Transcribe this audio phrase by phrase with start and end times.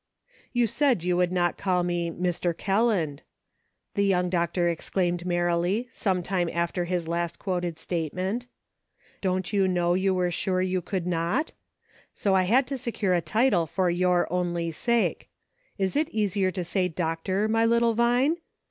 [0.51, 2.57] "You said you could not call me 'Mr.
[2.57, 3.21] Kelland,'"
[3.93, 7.77] the young doctor exclaimed merrily, some time "THAT BEATS ME!" 341 after his last quoted
[7.77, 8.47] statement."
[9.21, 11.53] Don't you know you were sure you could not?
[12.15, 15.29] So I had to secure a title for your only sake.
[15.77, 18.37] Is it easier to say Doctor, my little Vine